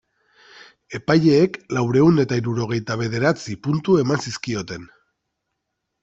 [0.99, 4.89] Epaileek laurehun eta hirurogeita bederatzi puntu eman zizkioten.